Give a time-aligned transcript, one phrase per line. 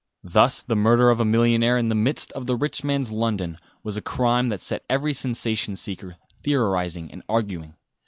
[0.23, 3.97] Thus the murder of a millionaire in the midst of the rich man's London was
[3.97, 7.75] a crime that set every sensation seeker theorising and arguing.